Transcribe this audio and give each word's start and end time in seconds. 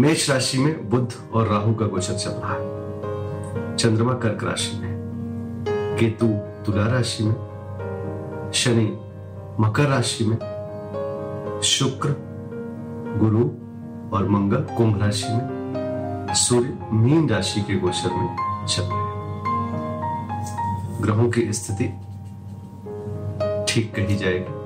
मेष 0.00 0.30
राशि 0.30 0.58
में 0.58 0.90
बुद्ध 0.90 1.14
और 1.34 1.46
राहु 1.46 1.74
का 1.74 1.86
गोचर 1.86 2.14
चल 2.14 2.30
रहा 2.30 2.52
है। 2.52 3.76
चंद्रमा 3.76 4.12
कर्क 4.12 4.44
राशि 4.44 4.76
में 4.76 4.92
केतु 6.00 6.26
तुला 6.64 6.86
राशि 6.86 7.24
में 7.24 7.34
शनि 8.54 8.98
मकर 9.60 9.82
राशि 9.82 10.24
में 10.24 10.36
शुक्र, 11.62 12.08
गुरु 13.18 13.44
और 14.16 14.28
मंगल 14.28 14.60
कुंभ 14.76 15.02
राशि 15.02 15.26
में 15.28 16.26
सूर्य 16.30 16.78
मीन 16.92 17.28
राशि 17.28 17.60
के 17.60 17.74
गोचर 17.74 18.10
में 18.12 18.36
चल 18.66 18.82
रहे 18.82 18.92
हैं। 18.92 19.20
ग्रहों 21.02 21.30
की 21.30 21.52
स्थिति 21.52 21.84
ठीक 23.68 23.94
कही 23.96 24.16
जाएगी। 24.16 24.60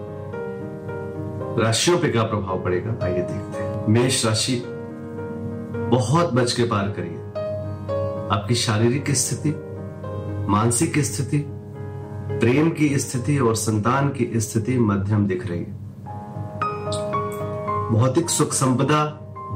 राशियों 1.63 1.99
पे 1.99 2.09
क्या 2.09 2.23
प्रभाव 2.23 2.65
पड़ेगा? 2.65 3.05
आइए 3.05 3.19
देखते 3.19 3.63
हैं। 3.63 3.87
मेष 3.89 4.27
राशि 4.27 4.74
बहुत 5.91 6.33
बच 6.33 6.53
के 6.53 6.63
पार 6.63 6.89
करिए। 6.89 7.17
आपकी 8.37 8.55
शारीरिक 8.55 9.11
स्थिति, 9.11 9.55
मानसिक 10.49 10.99
स्थिति, 10.99 11.45
प्रेम 12.31 12.71
की 12.71 12.99
स्थिति 12.99 13.39
और 13.39 13.57
संतान 13.57 14.09
की 14.09 14.41
स्थिति 14.41 14.79
मध्यम 14.79 15.27
दिख 15.27 15.47
रही 15.47 15.61
है। 15.61 15.85
भौतिक 17.91 18.31
सुख 18.31 18.53
संपदा 18.53 19.05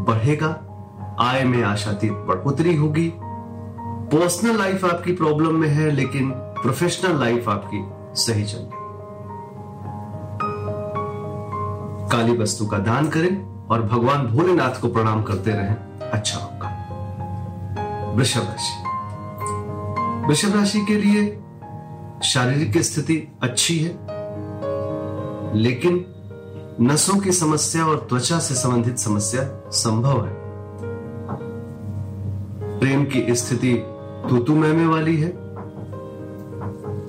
बढ़ेगा, 0.08 0.64
आय 1.20 1.44
में 1.44 1.62
आशातीत 1.62 2.12
बढ़ोतरी 2.12 2.76
होगी। 2.76 3.12
पर्सनल 4.12 4.58
लाइफ 4.58 4.84
आपकी 4.84 5.12
प्रॉब्लम 5.12 5.54
में 5.54 5.68
है, 5.68 5.90
लेकिन 5.90 6.30
प्रोफेशनल 6.30 7.20
लाइफ 7.20 7.48
आपकी 7.48 7.84
सही 8.22 8.44
चल 8.44 8.58
रही 8.58 8.70
काली 12.08 12.38
वस्तु 12.38 12.66
का 12.66 12.78
दान 12.78 13.08
करें 13.08 13.66
और 13.66 13.82
भगवान 13.82 14.26
भोलेनाथ 14.26 14.80
को 14.80 14.88
प्रणाम 14.88 15.22
करते 15.22 15.50
रहें। 15.50 15.87
अच्छा 16.12 16.38
होगा। 16.38 16.68
वृषभ 18.16 18.40
राशि। 18.40 18.88
वृषभ 20.26 20.56
राशि 20.56 20.80
के 20.80 20.94
लिए 20.94 21.40
शारीरिक 22.24 22.78
स्थिति 22.78 23.32
अच्छी 23.42 23.78
है, 23.78 23.90
लेकिन 25.54 26.04
नसों 26.80 27.18
की 27.18 27.32
समस्या 27.32 27.84
और 27.84 28.06
त्वचा 28.08 28.38
से 28.38 28.54
संबंधित 28.54 28.98
समस्या 28.98 29.70
संभव 29.70 30.26
है। 30.26 30.34
प्रेम 32.78 33.04
की 33.04 33.34
स्थिति 33.34 33.74
तूतु 34.30 34.54
मैमे 34.54 34.86
वाली 34.86 35.16
है। 35.16 35.28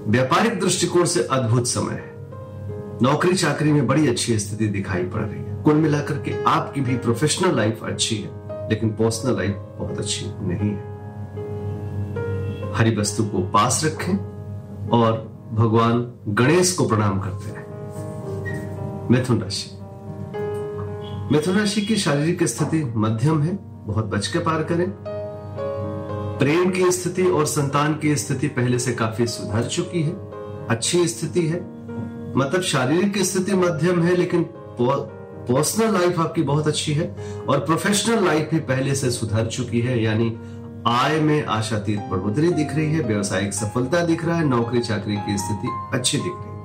व्यापारिक 0.08 0.60
दृष्टिकोण 0.60 1.06
से 1.06 1.24
अद्भुत 1.24 1.68
समय 1.68 1.94
है। 1.94 2.16
नौकरी 3.02 3.34
चाकरी 3.34 3.72
में 3.72 3.88
बड़ी 3.88 4.08
अच्छी 4.08 4.40
स्थिति 4.40 4.68
दिखाई 4.68 5.04
पड़ 5.04 5.22
रही 5.22 5.44
है। 5.44 5.64
कुल 5.64 5.74
मिलाकर 5.74 6.14
के 6.14 6.44
आपकी 6.44 6.82
भी 6.82 6.98
प्रोफेशनल 6.98 7.56
लाइफ 7.56 7.84
अच्छी 7.84 8.16
है। 8.16 8.39
लेकिन 8.70 8.90
पर्सनल 8.90 9.36
लाइफ 9.36 9.56
बहुत 9.78 9.98
अच्छी 9.98 10.26
नहीं 10.26 10.72
है। 10.72 11.00
हरी 12.74 12.96
वस्तु 12.96 13.24
को 13.24 13.40
पास 13.40 13.82
रखें 13.86 14.18
और 14.90 15.12
भगवान 15.54 16.14
गणेश 16.28 16.74
को 16.74 16.88
प्रणाम 16.88 17.20
करते 17.20 17.52
रहें। 17.52 17.70
मिथुन 19.12 19.42
राशि। 19.42 19.80
मिथुन 21.36 21.58
राशि 21.58 21.82
की 21.82 21.96
शारीरिक 21.96 22.44
स्थिति 22.44 22.94
मध्यम 22.96 23.42
है, 23.42 23.60
बहुत 23.86 24.06
बच 24.06 24.28
के 24.28 24.40
पार 24.40 24.64
करें। 24.64 24.94
प्रेम 26.40 26.70
की 26.70 26.92
स्थिति 26.92 27.24
और 27.24 27.46
संतान 27.46 27.94
की 27.94 28.16
स्थिति 28.16 28.48
पहले 28.48 28.80
से 28.80 28.94
काफ़ी 28.94 29.28
सुधर 29.28 29.64
चुकी 29.64 30.04
है, 30.04 30.12
अच्छी 30.68 31.08
स्थिति 31.08 31.48
है। 31.48 31.60
मतलब 32.38 32.62
शारीरिक 32.62 33.18
स्थिति 33.18 33.54
मध्यम 33.54 34.02
है, 34.02 34.16
लेकिन 34.16 34.44
पर्सनल 35.46 35.94
लाइफ 35.94 36.20
आपकी 36.20 36.42
बहुत 36.42 36.68
अच्छी 36.68 36.94
है 36.94 37.08
और 37.50 37.60
प्रोफेशनल 37.60 38.26
लाइफ 38.26 38.50
भी 38.52 38.60
पहले 38.60 38.96
से 38.96 39.12
सुधर 39.12 39.46
चुकी 39.48 39.82
है, 39.82 40.02
यानी 40.04 40.38
आय 40.88 41.20
में 41.20 41.46
आशातीत 41.46 42.00
बढ़ोतरी 42.00 42.52
दिख 42.52 42.76
रही 42.76 42.94
है, 42.94 43.02
व्यवसायिक 43.04 43.54
सफलता 43.54 44.04
दिख 44.06 44.26
रहा 44.26 44.38
है 44.38 44.44
नौकरी 44.44 44.80
चाकरी 44.80 45.16
की 45.18 45.38
स्थिति 45.38 45.68
अच्छी 45.94 46.18
दिख 46.18 46.34
रही 46.34 46.44
है। 46.44 46.58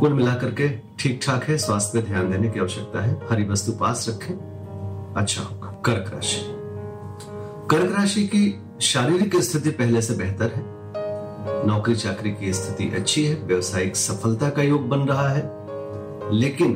कुल 0.00 0.12
मिलाकर 0.12 0.50
के 0.50 0.68
ठीक 0.98 1.20
ठाक 1.22 1.44
है, 1.44 1.58
स्वास्थ्य 1.58 1.98
में 1.98 2.06
ध्यान 2.08 2.30
देने 2.30 2.48
की 2.48 2.60
आवश्यकता 2.60 3.04
है, 3.04 3.20
हरी 3.30 3.44
वस्तु 3.44 3.72
पास 3.72 4.06
रखें 4.08 5.14
अच्छा 5.16 5.42
होगा। 5.42 5.68
कर्क 5.86 6.10
राशि। 6.14 6.40
कर्क 7.70 7.94
राशि 7.98 8.22
की 8.26 8.60
शारीरिक 8.80 9.36
स्थिति 9.36 9.70
पहले 9.70 10.02
से 10.02 10.14
बेहतर 10.14 10.52
है 10.56 10.62
नौकरी 11.66 11.94
चाकरी 11.94 12.30
की 12.30 12.52
स्थिति 12.52 12.90
अच्छी 12.96 13.24
है, 13.24 13.34
व्यवसायिक 13.36 13.96
सफलता 13.96 14.48
का 14.50 14.62
योग 14.62 14.88
बन 14.88 15.00
रहा 15.00 15.28
है 15.28 15.40
लेकिन 16.32 16.72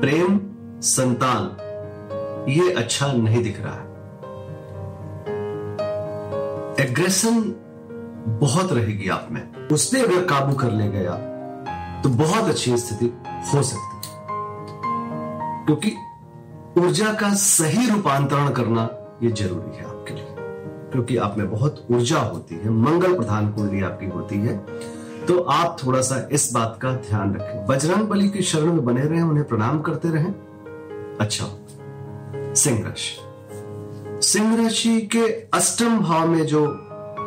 प्रेम, 0.00 0.40
संतान, 0.80 1.56
ये 2.50 2.72
अच्छा 2.72 3.12
नहीं 3.12 3.42
दिख 3.44 3.60
रहा 3.60 3.74
है। 3.74 3.92
एग्रेशन 6.88 7.54
बहुत 8.40 8.72
रहेगी 8.72 9.08
आप 9.08 9.28
में। 9.30 9.68
उसने 9.68 10.00
अगर 10.00 10.24
काबू 10.24 10.52
कर 10.54 10.70
ले 10.70 10.88
गया 10.88 11.12
तो 12.02 12.08
बहुत 12.08 12.48
अच्छी 12.48 12.76
स्थिति 12.78 13.12
हो 13.54 13.62
सकती 13.62 14.08
है। 14.08 14.12
क्योंकि 15.66 15.96
ऊर्जा 16.80 17.12
का 17.12 17.34
सही 17.34 17.90
रूपांतरण 17.90 18.48
करना 18.50 18.88
यह 19.22 19.30
ज़रूरी 19.30 19.76
है 19.76 19.84
आपके 19.84 20.14
लिए। 20.14 20.26
क्योंकि 20.92 21.16
आप 21.16 21.38
में 21.38 21.50
बहुत 21.50 21.86
ऊर्जा 21.90 22.18
होती 22.18 22.54
है, 22.54 22.70
मंगल 22.70 23.16
प्रधान 23.16 23.52
कुंडली 23.52 23.82
आपकी 23.82 24.06
होती 24.06 24.36
है। 24.36 24.66
तो 25.28 25.38
आप 25.40 25.76
थोड़ा 25.84 26.00
सा 26.00 26.28
इस 26.32 26.52
बात 26.52 26.78
का 26.82 26.92
ध्यान 26.92 27.34
रखें। 27.34 27.66
बजरंग 27.66 28.08
बली 28.08 28.28
की 28.28 28.42
शरण 28.42 28.72
में 28.72 28.84
बने 28.84 29.00
रहें, 29.00 29.22
उन्हें 29.22 29.46
प्रणाम 29.48 29.80
करते 29.80 30.08
रहें। 30.08 30.32
अच्छा 31.20 31.46
सिंह 32.54 32.82
राशि 32.84 34.26
सिंह 34.26 34.56
राशि 34.56 35.00
के 35.12 35.26
अष्टम 35.54 35.98
भाव 36.00 36.28
में 36.28 36.44
जो 36.46 36.66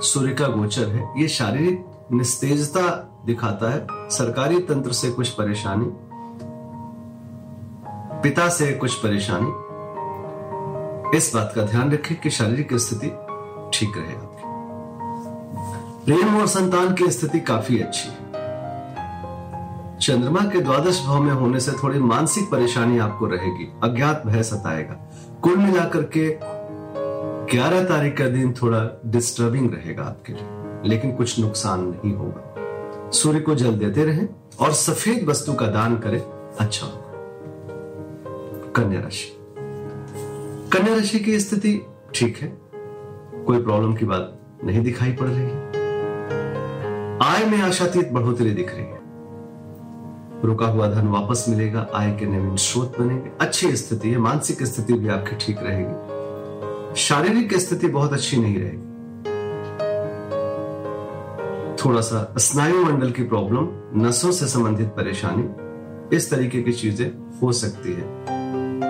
सूर्य 0.03 0.33
का 0.33 0.47
गोचर 0.47 0.87
है, 0.87 1.21
ये 1.21 1.27
शारीरिक 1.27 1.85
निस्तेजता 2.11 2.81
दिखाता 3.25 3.71
है, 3.71 3.87
सरकारी 3.91 4.59
तंत्र 4.59 4.91
से 4.91 5.09
कुछ 5.11 5.29
परेशानी, 5.29 5.85
पिता 8.21 8.47
से 8.49 8.71
कुछ 8.73 8.93
परेशानी। 8.95 9.51
इस 11.17 11.31
बात 11.35 11.51
का 11.55 11.61
ध्यान 11.61 11.91
रखें 11.91 12.19
कि 12.21 12.29
शारीरिक 12.29 12.73
स्थिति 12.73 13.07
ठीक 13.73 13.97
रहे 13.97 14.15
प्रेम 16.05 16.37
और 16.37 16.47
संतान 16.47 16.93
की 16.93 17.09
स्थिति 17.11 17.39
काफ़ी 17.39 17.79
अच्छी 17.79 18.09
है। 18.09 18.15
चंद्रमा 19.99 20.41
के 20.41 20.59
द्वादश 20.61 21.01
भाव 21.05 21.21
में 21.23 21.31
होने 21.31 21.59
से 21.59 21.71
थोड़ी 21.71 21.99
मानसिक 21.99 22.43
परेशानी 22.43 22.97
आपको 22.97 23.25
रहेगी, 23.25 23.67
अज्ञात 23.83 24.23
भय 24.25 24.43
सताएगा। 24.43 24.93
कुल 25.41 25.55
मिलाकर 25.57 26.03
के 26.17 26.27
11 27.55 27.83
तारीख 27.83 28.17
का 28.17 28.27
दिन 28.27 28.53
थोड़ा 28.53 29.01
डिस्टर्बिंग 29.05 29.73
रहेगा 29.73 30.03
आपके 30.03 30.33
लिए, 30.33 30.47
लेकिन 30.89 31.11
कुछ 31.11 31.39
नुकसान 31.39 31.87
नहीं 31.87 32.13
होगा। 32.13 33.11
सूर्य 33.11 33.39
को 33.39 33.55
जल 33.55 33.71
देते 33.71 34.05
रहें 34.05 34.27
और 34.59 34.73
सफ़ेद 34.73 35.25
वस्तु 35.29 35.53
का 35.53 35.67
दान 35.67 35.97
करें 35.97 36.21
अच्छा 36.59 36.85
होगा। 36.85 37.11
कन्या 38.75 39.01
राशि। 39.01 39.37
कन्या 40.71 40.95
राशि 40.95 41.19
की 41.19 41.39
स्थिति 41.39 41.85
ठीक 42.15 42.37
है, 42.37 42.57
कोई 43.45 43.63
प्रॉब्लम 43.63 43.95
की 43.95 44.05
बात 44.05 44.39
नहीं 44.63 44.83
दिखाई 44.83 45.11
पड़ 45.11 45.27
रही। 45.27 45.43
है 45.43 45.84
आय 47.25 47.45
में 47.45 47.57
आशातीत 47.57 48.11
बढ़ोतरी 48.11 48.49
दिख 48.49 48.71
रही 48.71 48.83
है। 48.85 48.99
रुका 50.43 50.65
हुआ 50.65 50.87
धन 50.87 51.07
वापस 51.07 51.45
मिलेगा, 51.49 51.87
आय 51.95 52.11
के 52.11 52.25
नवीन 52.25 52.55
स्रोत 52.55 52.99
बनेंगे। 52.99 53.31
अच्छी 53.41 53.75
स्थिति 53.75 54.09
है, 54.09 54.17
मानसिक 54.17 54.61
स्थिति 54.63 54.93
भी 54.93 55.07
आपकी 55.07 55.35
ठीक 55.35 55.59
रहेगी। 55.59 56.95
शारीरिक 56.95 57.53
स्थिति 57.53 57.87
बहुत 57.87 58.13
अच्छी 58.13 58.37
नहीं 58.37 58.57
रहेगी। 58.57 58.83
थोड़ा 61.85 62.01
सा 62.01 62.33
स्नायु 62.37 62.83
मंडल 62.85 63.11
की 63.11 63.23
प्रॉब्लम, 63.23 63.69
नसों 64.05 64.31
से 64.31 64.47
संबंधित 64.47 64.87
परेशानी, 64.87 66.15
इस 66.17 66.29
तरीके 66.31 66.61
की 66.61 66.73
चीज़ें 66.73 67.09
हो 67.41 67.51
सकती 67.53 67.93
है। 67.93 68.05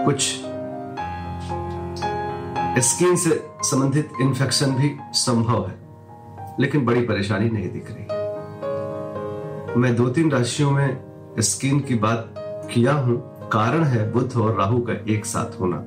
कुछ 0.05 0.21
स्किन 2.83 3.15
से 3.15 3.39
संबंधित 3.63 4.11
इन्फेक्शन 4.21 4.75
भी 4.75 4.95
संभव 5.13 5.65
है, 5.67 5.75
लेकिन 6.59 6.85
बड़ी 6.85 7.01
परेशानी 7.01 7.49
नहीं 7.49 7.71
दिख 7.71 7.91
रही। 7.91 8.14
मैं 9.77 9.95
दो 9.95 10.09
तीन 10.09 10.31
राशियों 10.31 10.71
में 10.71 11.03
स्किन 11.39 11.79
की 11.79 11.95
बात 11.95 12.33
किया 12.73 12.93
हूँ। 12.93 13.49
कारण 13.49 13.83
है 13.83 14.11
बुद्ध 14.11 14.37
और 14.37 14.57
राहु 14.57 14.81
का 14.81 14.93
एक 14.93 15.25
साथ 15.25 15.59
होना। 15.59 15.77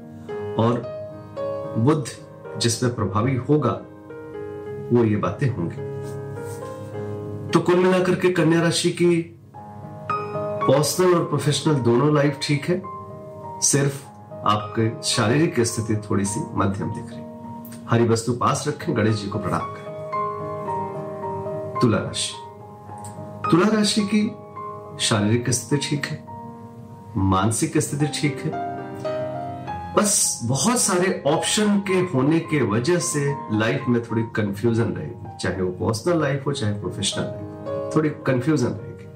और 0.63 0.83
बुद्ध 1.79 2.05
जिसमें 2.59 2.95
प्रभावी 2.95 3.37
होगा, 3.37 3.71
वो 4.93 5.05
ये 5.05 5.17
बातें 5.17 5.49
होंगी। 5.51 5.89
तो 7.51 7.61
कुल 7.61 7.75
मिलाकर 7.75 8.15
के 8.15 8.29
कन्या 8.29 8.63
राशि 8.63 8.91
की 8.91 9.41
पर्सनल 10.71 11.15
और 11.15 11.25
प्रोफेशनल 11.25 11.75
दोनों 11.75 12.15
लाइफ 12.15 12.39
ठीक 12.43 12.65
है। 12.65 12.83
सिर्फ़ 13.61 14.05
आपके 14.33 15.03
शारीरिक 15.03 15.61
स्थिति 15.61 15.97
थोड़ी 16.11 16.25
सी 16.25 16.41
मध्यम 16.55 16.91
दिख 16.91 17.05
रही 17.11 17.23
हरी 17.89 18.09
वस्तु 18.09 18.33
पास 18.33 18.65
रखें, 18.69 18.97
गणेश 18.97 19.17
जी 19.17 19.29
को 19.29 19.39
प्रणाम 19.39 19.61
करें। 19.61 19.89
तुला 21.83 21.99
राशि। 21.99 22.48
तुला 23.51 23.69
राशि 23.69 24.01
की 24.15 24.21
शारीरिक 25.01 25.51
स्थिति 25.51 25.89
ठीक 25.89 26.07
है, 26.07 26.25
मानसिक 27.17 27.79
स्थिति 27.79 28.07
ठीक 28.15 28.43
है। 28.45 28.67
बस 29.97 30.41
बहुत 30.45 30.79
सारे 30.81 31.23
ऑप्शन 31.27 31.79
के 31.89 31.99
होने 32.11 32.39
के 32.41 32.61
वजह 32.63 32.99
से 32.99 33.35
लाइफ 33.53 33.85
में 33.89 34.03
थोड़ी 34.03 34.23
कंफ्यूजन 34.37 34.93
रहेगी, 34.93 35.37
चाहे 35.41 35.63
वो 35.63 35.71
पर्सनल 35.81 36.21
लाइफ 36.21 36.47
हो, 36.47 36.53
चाहे 36.53 36.73
प्रोफेशनल 36.73 37.25
लाइफ 37.25 37.95
थोड़ी 37.97 38.11
कंफ्यूजन 38.27 38.67
रहेगी। 38.67 39.07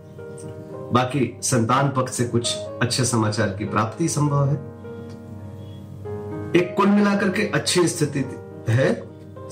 बाकी 0.92 1.38
संतान 1.42 1.88
पक्ष 1.90 2.12
से 2.12 2.24
कुछ 2.24 2.56
अच्छे 2.56 3.04
समाचार 3.04 3.48
की 3.48 3.64
प्राप्ति 3.64 4.08
संभव 4.08 4.48
है। 4.48 4.56
एक 6.56 6.74
कुल 6.76 6.88
मिलाकर 6.88 7.28
के 7.28 7.42
अच्छी 7.50 7.88
स्थिति 7.88 8.24
है 8.68 8.92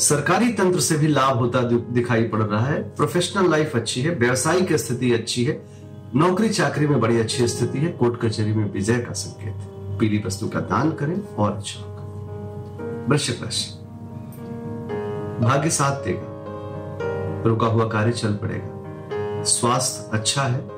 सरकारी 0.00 0.52
तंत्र 0.52 0.81
से 0.81 0.97
भी 0.97 1.06
लाभ 1.06 1.37
होता 1.37 1.61
दिखाई 1.93 2.23
पड़ 2.23 2.43
रहा 2.43 2.67
है। 2.67 2.82
प्रोफेशनल 2.82 3.50
लाइफ 3.50 3.76
अच्छी 3.76 4.02
है, 4.02 4.14
व्यवसायिक 4.14 4.73
स्थिति 4.73 5.12
अच्छी 5.12 5.44
है, 5.44 5.64
नौकरी 6.14 6.49
चाकरी 6.49 6.87
में 6.87 7.00
बड़ी 7.00 7.20
अच्छी 7.20 7.49
स्थिति 7.49 7.79
है, 7.79 7.88
कोर्ट 7.88 8.20
कचहरी 8.20 8.52
में 8.52 8.73
विजय 8.73 8.99
का 8.99 9.12
संकेत 9.12 9.55
पीली 10.00 10.23
वस्तु 10.26 10.49
का 10.49 10.61
दान 10.61 10.93
करें 10.93 11.35
और 11.35 11.52
अच्छा 11.52 11.81
होगा। 11.81 12.00
वृश्चिक 13.08 13.43
राशि। 13.43 13.70
भाग्य 15.44 15.70
साथ 15.70 16.05
देगा। 16.05 16.31
रुका 17.49 17.67
हुआ 17.67 17.88
कार्य 17.88 18.12
चल 18.12 18.32
पड़ेगा। 18.32 19.44
स्वास्थ्य 19.44 20.19
अच्छा 20.19 20.43
है। 20.43 20.69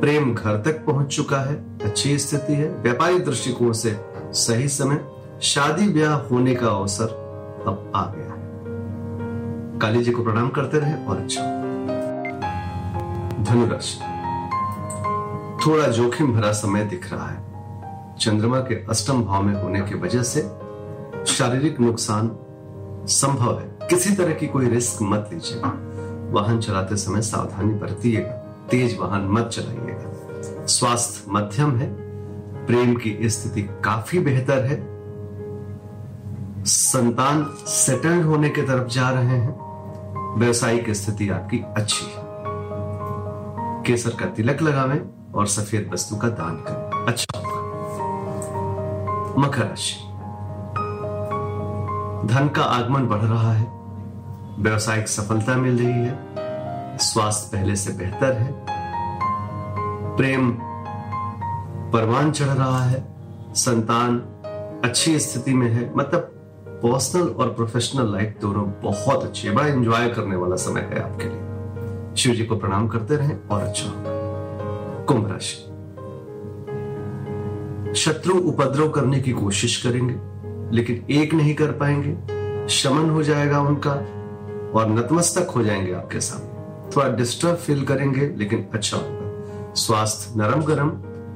प्रेम 0.00 0.34
घर 0.34 0.56
तक 0.56 0.84
पहुँच 0.86 1.16
चुका 1.16 1.38
है। 1.38 1.78
अच्छी 1.84 2.18
स्थिति 2.18 2.52
है। 2.52 2.70
व्यापारिक 2.70 3.24
दृष्टिकोण 3.24 3.72
से 3.72 4.00
सही 4.16 4.68
समय। 4.68 5.04
शादी 5.42 5.88
ब्याह 5.88 6.14
होने 6.14 6.54
का 6.54 6.66
अवसर 6.66 7.28
अब 7.66 7.92
आ 7.94 8.06
गया 8.06 8.37
काली 9.78 10.04
जी 10.04 10.12
को 10.12 10.24
प्रणाम 10.24 10.48
करते 10.48 10.78
रहे 10.78 11.04
और 11.04 11.16
अच्छा। 11.16 11.42
धनुराशि 13.42 13.98
थोड़ा 15.66 15.86
जोखिम 15.88 16.32
भरा 16.32 16.52
समय 16.52 16.84
दिख 16.84 17.12
रहा 17.12 17.26
है। 17.26 17.48
चंद्रमा 18.18 18.58
के 18.58 18.74
अष्टम 18.74 19.24
भाव 19.24 19.42
में 19.42 19.62
होने 19.62 19.80
की 19.80 19.94
वजह 19.94 20.22
से 20.22 20.40
शारीरिक 21.26 21.80
नुकसान 21.80 22.30
संभव 23.06 23.58
है। 23.58 23.88
किसी 23.88 24.14
तरह 24.14 24.32
की 24.32 24.46
कोई 24.46 24.68
रिस्क 24.68 25.02
मत 25.02 25.30
लीजिएगा 25.32 25.72
वाहन 26.32 26.60
चलाते 26.60 26.96
समय 26.96 27.22
सावधानी 27.22 27.74
बरतिएगा। 27.74 28.30
तेज 28.70 28.98
वाहन 29.00 29.20
मत 29.20 29.46
चलाइएगा। 29.46 30.66
स्वास्थ्य 30.66 31.30
मध्यम 31.30 31.76
है। 31.76 31.94
प्रेम 32.66 32.96
की 32.96 33.18
स्थिति 33.24 33.62
काफ़ी 33.62 34.18
बेहतर 34.18 34.64
है। 34.64 34.98
संतान 36.64 37.56
सेटल्ड 37.66 38.24
होने 38.24 38.48
की 38.48 38.62
तरफ़ 38.62 38.88
जा 38.88 39.10
रहे 39.10 39.24
हैं। 39.24 39.67
व्यवसायिक 40.38 40.90
स्थिति 40.90 41.30
आपकी 41.30 41.58
अच्छी 41.58 42.04
है। 42.04 42.24
केसर 43.82 44.10
का 44.10 44.26
तिलक 44.26 44.62
लगावे 44.62 45.06
और 45.34 45.46
सफ़ेद 45.46 45.90
वस्तु 45.92 46.16
का 46.16 46.28
दान 46.28 46.56
करें। 46.56 47.06
अच्छा 47.06 47.38
होगा। 47.38 47.62
मकर 49.38 49.62
राशि। 49.62 49.94
धन 52.34 52.48
का 52.48 52.62
आगमन 52.62 53.06
बढ़ 53.06 53.18
रहा 53.18 53.52
है। 53.52 53.66
व्यवसायिक 54.58 55.08
सफलता 55.08 55.56
मिल 55.56 55.78
रही 55.78 55.92
है। 55.92 56.18
स्वास्थ्य 56.98 57.56
पहले 57.56 57.76
से 57.76 57.92
बेहतर 57.92 58.32
है। 58.32 58.66
प्रेम 60.16 60.50
परवान 61.92 62.32
चढ़ 62.32 62.46
रहा 62.46 62.84
है। 62.84 63.14
संतान 63.54 64.18
अच्छी 64.84 65.18
स्थिति 65.18 65.54
में 65.54 65.72
है। 65.72 65.94
मतलब 65.94 66.37
पर्सनल 66.78 67.28
और 67.28 67.48
प्रोफेशनल 67.48 68.12
लाइफ 68.12 68.36
दोनों 68.40 68.64
बहुत 68.82 69.24
अच्छी 69.24 69.48
है। 69.48 69.54
बड़ा 69.54 69.66
एंजॉय 69.66 70.08
करने 70.08 70.36
वाला 70.36 70.56
समय 70.56 70.80
है 70.80 71.00
आपके 71.02 71.24
लिए। 71.24 72.16
शिव 72.16 72.34
जी 72.34 72.44
को 72.44 72.56
प्रणाम 72.56 72.88
करते 72.88 73.16
रहें 73.16 73.48
और 73.50 73.62
अच्छा 73.62 73.86
होगा 73.86 75.04
कुंभ 75.04 75.30
राशि। 75.32 75.64
शत्रु 77.94 78.38
उपद्रव 78.38 78.88
करने 78.88 79.20
की 79.20 79.32
कोशिश 79.32 79.82
करेंगे, 79.82 80.14
लेकिन 80.76 81.04
एक 81.10 81.34
नहीं 81.34 81.54
कर 81.54 81.72
पाएँगे। 81.72 82.68
शमन 82.68 83.10
हो 83.10 83.22
जाएगा 83.22 83.60
उनका 83.60 83.92
और 84.70 84.88
नतमस्तक 84.88 85.50
हो 85.50 85.62
जाएँगे 85.62 85.92
आपके 85.92 86.20
सामने। 86.20 86.58
थोड़ा 86.96 87.08
डिस्टर्ब 87.16 87.56
फील 87.56 87.84
करेंगे, 87.84 88.34
लेकिन 88.36 88.66
अच्छा 88.74 88.96
होगा। 88.96 89.74
स्वास्थ्य 89.74 90.40
नरम 90.40 90.62
गरम, 90.62 90.88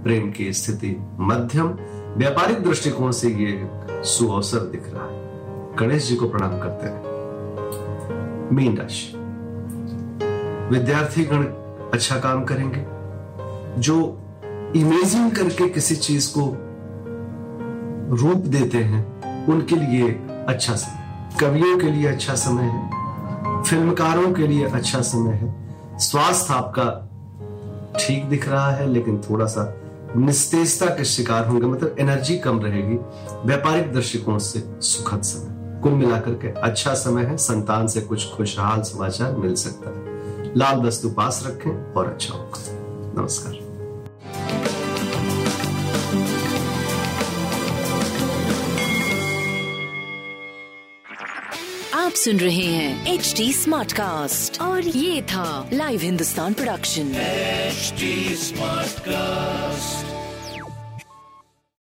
प्रेम 0.03 0.31
की 0.31 0.53
स्थिति 0.53 0.97
मध्यम। 1.19 1.69
व्यापारिक 2.17 2.63
दृष्टिकोण 2.63 3.11
से 3.11 3.29
ये 3.29 3.71
सुअवसर 4.05 4.59
दिख 4.59 4.83
रहा 4.95 5.05
है। 5.05 5.32
गणेश 5.81 6.09
जी 6.09 6.17
को 6.17 6.29
प्रणाम 6.29 6.59
करते 6.59 6.87
हैं। 6.87 7.01
मीन 8.53 8.77
राशि। 8.77 9.13
विद्यार्थी 10.71 11.25
गण 11.25 11.45
अच्छा 11.93 12.17
काम 12.17 12.45
करेंगे, 12.45 12.85
जो 13.81 13.97
इमेजिन 14.77 15.31
करके 15.31 15.69
किसी 15.69 15.97
चीज़ 15.97 16.33
को 16.39 16.47
रूप 18.17 18.37
देते 18.37 18.79
हैं, 18.79 19.47
उनके 19.47 19.77
लिए 19.77 20.11
अच्छा 20.49 20.75
समय 20.75 21.39
कवियों 21.41 21.79
के 21.79 21.91
लिए 21.91 22.09
अच्छा 22.09 22.35
समय 22.35 22.63
है, 22.63 23.63
फिल्मकारों 23.63 24.33
के 24.33 24.47
लिए 24.47 24.69
अच्छा 24.69 25.01
समय 25.01 25.33
है। 25.33 25.55
स्वास्थ्य 25.99 26.55
आपका 26.55 27.09
ठीक 28.01 28.25
दिख 28.25 28.49
रहा 28.49 28.71
है, 28.71 28.87
लेकिन 28.87 29.21
थोड़ा 29.31 29.47
सा 29.47 29.75
निस्तेजता 30.17 30.87
के 30.87 31.05
शिकार 31.05 31.47
होंगे 31.47 31.67
मतलब 31.67 31.97
एनर्जी 31.99 32.39
कम 32.39 32.61
रहेगी। 32.61 32.97
व्यापारिक 33.47 33.93
दृष्टिकोण 33.93 34.39
से 34.39 34.63
सुखद 34.81 35.23
समय। 35.23 35.62
कुल 35.83 35.93
मिलाकर 35.93 36.31
के 36.31 36.49
अच्छा 36.61 36.95
समय 36.95 37.23
है 37.23 37.37
संतान 37.37 37.87
से 37.87 38.01
कुछ 38.01 38.29
खुशहाल 38.29 38.83
समाचार 38.83 39.33
मिल 39.37 39.55
सकता 39.55 39.91
है। 39.91 40.53
लाल 40.57 40.81
वस्तु 40.81 41.11
पास 41.11 41.43
रखें 41.47 41.93
और 41.93 42.07
अच्छा 42.07 42.35
होगा। 42.35 42.61
नमस्कार। 43.21 43.73
आप 51.95 52.13
सुन 52.13 52.37
रहे 52.37 52.65
हैं 52.65 53.15
एच 53.15 53.35
डी 53.37 53.53
स्मार्ट 53.53 53.93
कास्ट 53.93 54.61
और 54.61 54.83
ये 54.83 55.23
था 55.23 55.69
live 55.73 56.01
Hindustan 56.01 56.55
production 56.55 57.13
smart 58.37 59.01
cast 59.01 60.22